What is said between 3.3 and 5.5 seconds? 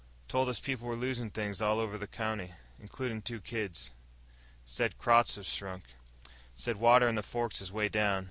kids. Said crops has